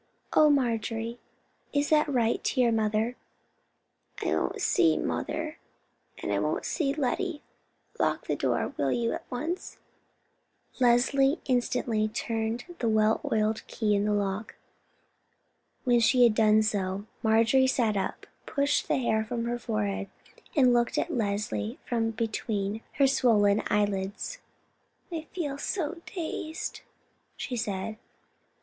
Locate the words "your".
2.59-2.71